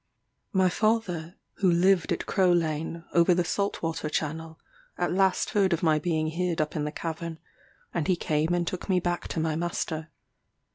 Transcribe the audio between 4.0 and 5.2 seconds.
channel, at